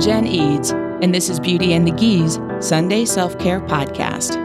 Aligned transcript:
Jen 0.00 0.26
Eads, 0.26 0.70
and 0.70 1.14
this 1.14 1.28
is 1.28 1.38
Beauty 1.38 1.72
and 1.74 1.86
the 1.86 1.92
Gee's 1.92 2.38
Sunday 2.60 3.04
Self 3.04 3.38
Care 3.38 3.60
Podcast. 3.60 4.36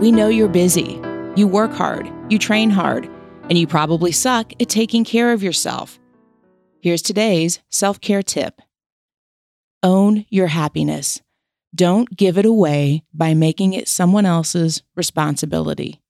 We 0.00 0.12
know 0.12 0.28
you're 0.28 0.48
busy, 0.48 1.00
you 1.34 1.48
work 1.48 1.72
hard, 1.72 2.10
you 2.28 2.38
train 2.38 2.70
hard, 2.70 3.08
and 3.48 3.58
you 3.58 3.66
probably 3.66 4.12
suck 4.12 4.52
at 4.60 4.68
taking 4.68 5.04
care 5.04 5.32
of 5.32 5.42
yourself. 5.42 5.98
Here's 6.80 7.02
today's 7.02 7.60
self 7.70 8.00
care 8.00 8.22
tip 8.22 8.60
Own 9.82 10.24
your 10.28 10.46
happiness. 10.46 11.20
Don't 11.74 12.16
give 12.16 12.38
it 12.38 12.46
away 12.46 13.02
by 13.12 13.34
making 13.34 13.72
it 13.72 13.88
someone 13.88 14.24
else's 14.24 14.82
responsibility. 14.94 16.00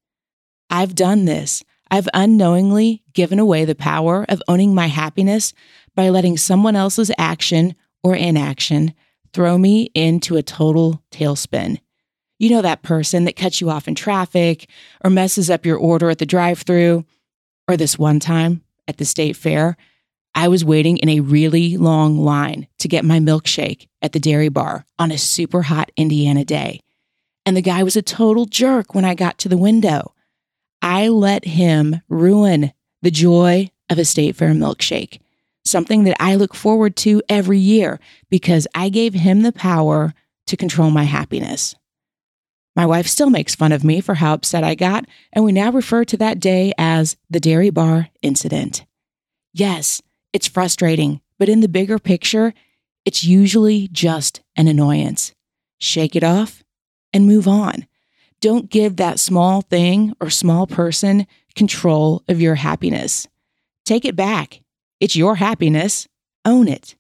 I've 0.71 0.95
done 0.95 1.25
this. 1.25 1.65
I've 1.91 2.09
unknowingly 2.13 3.03
given 3.13 3.39
away 3.39 3.65
the 3.65 3.75
power 3.75 4.27
of 4.29 4.43
owning 4.49 4.75
my 4.75 4.89
happiness 4.89 5.53
by 5.95 6.09
letting 6.09 6.37
someone 6.37 6.77
else's 6.77 7.11
action 7.17 7.75
or 8.07 8.15
inaction 8.15 8.95
throw 9.33 9.59
me 9.59 9.91
into 9.95 10.37
a 10.37 10.43
total 10.43 11.03
tailspin. 11.11 11.81
You 12.39 12.51
know 12.51 12.63
that 12.63 12.83
person 12.85 13.25
that 13.25 13.35
cuts 13.35 13.61
you 13.61 13.69
off 13.69 13.89
in 13.89 13.97
traffic 13.97 14.69
or 15.03 15.11
messes 15.11 15.51
up 15.51 15.67
your 15.67 15.77
order 15.77 16.09
at 16.09 16.19
the 16.19 16.27
drive 16.27 16.61
through. 16.61 17.05
Or 17.67 17.77
this 17.77 17.99
one 17.99 18.21
time 18.21 18.63
at 18.87 18.99
the 18.99 19.05
state 19.05 19.35
fair, 19.35 19.77
I 20.37 20.47
was 20.47 20.65
waiting 20.65 20.99
in 20.99 21.09
a 21.09 21.19
really 21.19 21.77
long 21.77 22.19
line 22.19 22.69
to 22.79 22.87
get 22.87 23.05
my 23.05 23.19
milkshake 23.19 23.89
at 24.03 24.13
the 24.13 24.21
dairy 24.21 24.51
bar 24.51 24.85
on 25.01 25.11
a 25.11 25.19
super 25.19 25.63
hot 25.63 25.91
Indiana 25.97 26.45
day. 26.45 26.79
And 27.45 27.57
the 27.57 27.63
guy 27.63 27.83
was 27.83 27.97
a 27.97 28.03
total 28.03 28.45
jerk 28.45 28.95
when 28.95 29.05
I 29.05 29.17
got 29.17 29.39
to 29.39 29.49
the 29.49 29.59
window. 29.59 30.15
I 30.81 31.09
let 31.09 31.45
him 31.45 32.03
ruin 32.09 32.73
the 33.03 33.11
joy 33.11 33.71
of 33.91 33.99
a 33.99 34.05
state 34.05 34.37
fair 34.37 34.53
milkshake, 34.53 35.19
something 35.67 36.05
that 36.05 36.17
I 36.21 36.35
look 36.35 36.55
forward 36.55 36.97
to 36.97 37.23
every 37.29 37.59
year 37.59 38.01
because 38.31 38.67
I 38.75 38.89
gave 38.89 39.15
him 39.15 39.43
the 39.43 39.53
power 39.53 40.15
to 40.47 40.57
control 40.57 40.91
my 40.91 41.05
happiness. 41.05 41.75
My 42.75 42.85
wife 42.87 43.07
still 43.07 43.31
makes 43.31 43.55
fun 43.55 43.73
of 43.73 43.85
me 43.85 44.01
for 44.01 44.15
how 44.15 44.35
upset 44.35 44.63
I 44.63 44.75
got, 44.75 45.07
and 45.33 45.45
we 45.45 45.53
now 45.53 45.73
refer 45.73 46.05
to 46.05 46.17
that 46.19 46.39
day 46.39 46.73
as 46.77 47.17
the 47.31 47.41
dairy 47.41 47.71
bar 47.71 48.09
incident. 48.21 48.85
Yes, 49.55 50.03
it's 50.33 50.47
frustrating, 50.47 51.23
but 51.39 51.49
in 51.49 51.61
the 51.61 51.69
bigger 51.69 51.99
picture, 51.99 52.53
it's 53.07 53.25
usually 53.25 53.89
just 53.89 54.43
an 54.57 54.69
annoyance. 54.69 55.33
Shake 55.79 56.15
it 56.15 56.25
off 56.25 56.63
and 57.13 57.27
move 57.27 57.49
on. 57.49 57.87
Don't 58.43 58.69
give 58.69 58.97
that 58.97 59.19
small 59.19 59.63
thing 59.63 60.13
or 60.21 60.29
small 60.29 60.67
person 60.67 61.27
control 61.55 62.23
of 62.29 62.41
your 62.41 62.57
happiness. 62.57 63.27
Take 63.87 64.05
it 64.05 64.17
back. 64.17 64.61
It's 64.99 65.15
your 65.15 65.37
happiness. 65.37 66.09
Own 66.47 66.69
it. 66.69 66.97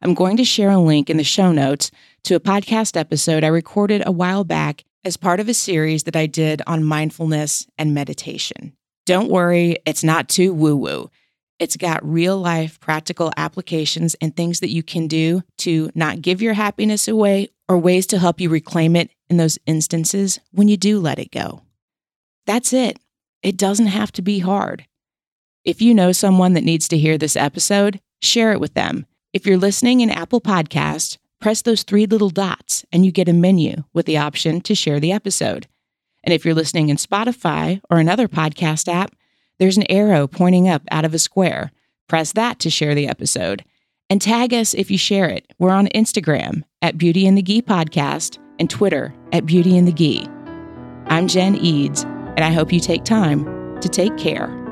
I'm 0.00 0.14
going 0.14 0.36
to 0.36 0.44
share 0.44 0.70
a 0.70 0.78
link 0.78 1.10
in 1.10 1.16
the 1.16 1.24
show 1.24 1.50
notes 1.50 1.90
to 2.24 2.36
a 2.36 2.40
podcast 2.40 2.96
episode 2.96 3.42
I 3.42 3.48
recorded 3.48 4.04
a 4.06 4.12
while 4.12 4.44
back 4.44 4.84
as 5.04 5.16
part 5.16 5.40
of 5.40 5.48
a 5.48 5.54
series 5.54 6.04
that 6.04 6.14
I 6.14 6.26
did 6.26 6.62
on 6.64 6.84
mindfulness 6.84 7.66
and 7.76 7.92
meditation. 7.92 8.76
Don't 9.04 9.30
worry, 9.30 9.78
it's 9.84 10.04
not 10.04 10.28
too 10.28 10.54
woo 10.54 10.76
woo. 10.76 11.10
It's 11.58 11.76
got 11.76 12.08
real 12.08 12.38
life 12.38 12.78
practical 12.78 13.32
applications 13.36 14.14
and 14.20 14.36
things 14.36 14.60
that 14.60 14.70
you 14.70 14.84
can 14.84 15.08
do 15.08 15.42
to 15.58 15.90
not 15.96 16.22
give 16.22 16.40
your 16.40 16.54
happiness 16.54 17.08
away 17.08 17.48
or 17.68 17.78
ways 17.78 18.06
to 18.08 18.18
help 18.20 18.40
you 18.40 18.48
reclaim 18.48 18.94
it 18.94 19.10
in 19.28 19.38
those 19.38 19.58
instances 19.66 20.38
when 20.52 20.68
you 20.68 20.76
do 20.76 21.00
let 21.00 21.18
it 21.18 21.32
go. 21.32 21.62
That's 22.46 22.72
it. 22.72 23.00
It 23.42 23.56
doesn't 23.56 23.86
have 23.86 24.12
to 24.12 24.22
be 24.22 24.38
hard. 24.38 24.86
If 25.64 25.80
you 25.80 25.94
know 25.94 26.12
someone 26.12 26.52
that 26.52 26.64
needs 26.64 26.88
to 26.88 26.98
hear 26.98 27.16
this 27.16 27.36
episode, 27.36 28.00
share 28.20 28.52
it 28.52 28.60
with 28.60 28.74
them. 28.74 29.06
If 29.32 29.46
you're 29.46 29.56
listening 29.56 30.00
in 30.00 30.10
Apple 30.10 30.40
Podcast, 30.40 31.16
press 31.40 31.62
those 31.62 31.82
three 31.82 32.04
little 32.04 32.28
dots 32.28 32.84
and 32.92 33.04
you 33.06 33.10
get 33.10 33.30
a 33.30 33.32
menu 33.32 33.84
with 33.94 34.04
the 34.04 34.18
option 34.18 34.60
to 34.60 34.74
share 34.74 35.00
the 35.00 35.12
episode. 35.12 35.66
And 36.22 36.34
if 36.34 36.44
you're 36.44 36.54
listening 36.54 36.90
in 36.90 36.98
Spotify 36.98 37.80
or 37.88 37.98
another 37.98 38.28
podcast 38.28 38.92
app, 38.92 39.14
there's 39.58 39.78
an 39.78 39.90
arrow 39.90 40.26
pointing 40.26 40.68
up 40.68 40.82
out 40.90 41.06
of 41.06 41.14
a 41.14 41.18
square. 41.18 41.72
Press 42.08 42.32
that 42.32 42.58
to 42.58 42.68
share 42.68 42.94
the 42.94 43.08
episode. 43.08 43.64
And 44.10 44.20
tag 44.20 44.52
us 44.52 44.74
if 44.74 44.90
you 44.90 44.98
share 44.98 45.30
it. 45.30 45.46
We're 45.58 45.70
on 45.70 45.86
Instagram 45.88 46.62
at 46.82 46.98
Beauty 46.98 47.26
and 47.26 47.38
the 47.38 47.42
Gee 47.42 47.62
Podcast 47.62 48.38
and 48.58 48.68
Twitter 48.68 49.14
at 49.32 49.46
Beauty 49.46 49.78
and 49.78 49.88
the 49.88 49.92
Gee. 49.92 50.28
I'm 51.06 51.26
Jen 51.26 51.56
Eads, 51.56 52.04
and 52.04 52.40
I 52.40 52.50
hope 52.52 52.70
you 52.70 52.80
take 52.80 53.04
time 53.04 53.80
to 53.80 53.88
take 53.88 54.16
care. 54.18 54.63